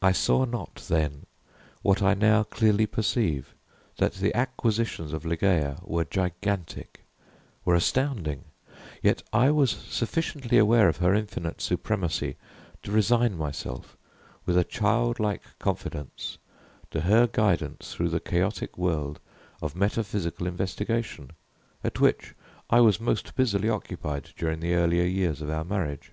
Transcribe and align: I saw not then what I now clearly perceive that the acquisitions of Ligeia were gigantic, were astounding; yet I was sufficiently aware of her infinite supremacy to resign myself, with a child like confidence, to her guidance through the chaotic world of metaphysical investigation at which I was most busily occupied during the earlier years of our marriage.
I 0.00 0.12
saw 0.12 0.44
not 0.44 0.84
then 0.88 1.26
what 1.82 2.00
I 2.00 2.14
now 2.14 2.44
clearly 2.44 2.86
perceive 2.86 3.56
that 3.96 4.12
the 4.12 4.32
acquisitions 4.32 5.12
of 5.12 5.24
Ligeia 5.24 5.80
were 5.82 6.04
gigantic, 6.04 7.00
were 7.64 7.74
astounding; 7.74 8.44
yet 9.02 9.24
I 9.32 9.50
was 9.50 9.72
sufficiently 9.72 10.58
aware 10.58 10.88
of 10.88 10.98
her 10.98 11.12
infinite 11.12 11.60
supremacy 11.60 12.36
to 12.84 12.92
resign 12.92 13.36
myself, 13.36 13.96
with 14.46 14.56
a 14.56 14.62
child 14.62 15.18
like 15.18 15.42
confidence, 15.58 16.38
to 16.92 17.00
her 17.00 17.26
guidance 17.26 17.92
through 17.94 18.10
the 18.10 18.20
chaotic 18.20 18.78
world 18.78 19.18
of 19.60 19.74
metaphysical 19.74 20.46
investigation 20.46 21.32
at 21.82 21.98
which 21.98 22.36
I 22.70 22.78
was 22.80 23.00
most 23.00 23.34
busily 23.34 23.68
occupied 23.68 24.30
during 24.36 24.60
the 24.60 24.74
earlier 24.74 25.02
years 25.02 25.42
of 25.42 25.50
our 25.50 25.64
marriage. 25.64 26.12